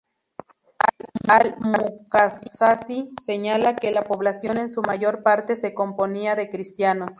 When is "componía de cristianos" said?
5.75-7.09